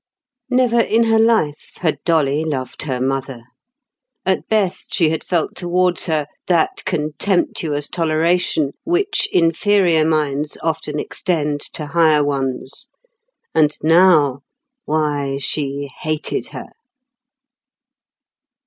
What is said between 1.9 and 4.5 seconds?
Dolly loved her mother. At